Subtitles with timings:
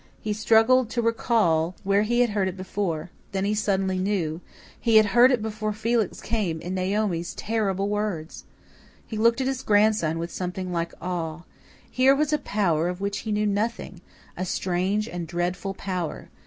[0.19, 4.41] He struggled to recall where he had heard it before; then he suddenly knew
[4.79, 8.43] he had heard it before Felix came in Naomi's terrible words!
[9.05, 11.43] He looked at his grandson with something like awe.
[11.91, 14.01] Here was a power of which he knew nothing
[14.35, 16.29] a strange and dreadful power.